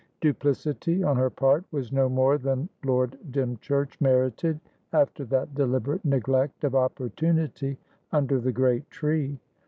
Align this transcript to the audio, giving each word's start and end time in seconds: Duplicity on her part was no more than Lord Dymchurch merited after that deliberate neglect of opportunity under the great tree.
Duplicity 0.19 1.03
on 1.03 1.15
her 1.17 1.29
part 1.29 1.63
was 1.71 1.91
no 1.91 2.09
more 2.09 2.39
than 2.39 2.67
Lord 2.83 3.19
Dymchurch 3.31 4.01
merited 4.01 4.59
after 4.91 5.25
that 5.25 5.53
deliberate 5.53 6.03
neglect 6.03 6.63
of 6.63 6.73
opportunity 6.73 7.77
under 8.11 8.39
the 8.39 8.51
great 8.51 8.89
tree. 8.89 9.39